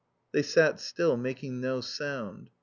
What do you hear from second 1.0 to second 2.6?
making no sound.